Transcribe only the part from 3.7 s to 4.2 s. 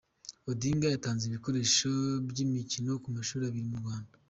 mu Rwanda